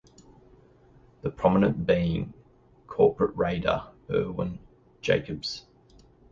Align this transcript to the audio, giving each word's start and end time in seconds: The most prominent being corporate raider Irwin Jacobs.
The 1.21 1.29
most 1.29 1.37
prominent 1.37 1.85
being 1.85 2.33
corporate 2.87 3.35
raider 3.37 3.83
Irwin 4.09 4.57
Jacobs. 4.99 5.67